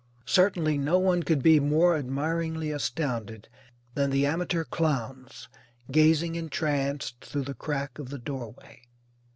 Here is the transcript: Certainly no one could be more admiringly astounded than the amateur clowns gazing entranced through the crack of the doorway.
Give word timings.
Certainly 0.25 0.79
no 0.79 0.97
one 0.97 1.21
could 1.21 1.43
be 1.43 1.59
more 1.59 1.95
admiringly 1.95 2.71
astounded 2.71 3.47
than 3.93 4.09
the 4.09 4.25
amateur 4.25 4.63
clowns 4.63 5.47
gazing 5.91 6.33
entranced 6.33 7.23
through 7.23 7.43
the 7.43 7.53
crack 7.53 7.99
of 7.99 8.09
the 8.09 8.17
doorway. 8.17 8.81